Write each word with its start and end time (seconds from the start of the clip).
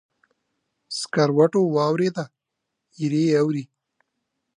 سکروټو 0.99 1.61
واوریده، 1.75 2.25
ایره 2.99 3.21
یې 3.27 3.31
اوري 3.41 3.63